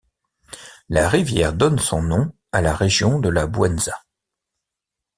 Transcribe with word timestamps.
La 0.89 1.07
rivière 1.07 1.53
donne 1.53 1.77
son 1.77 2.01
nom 2.01 2.33
à 2.51 2.63
la 2.63 2.73
région 2.75 3.19
de 3.19 3.29
la 3.29 3.45
Bouenza. 3.45 4.03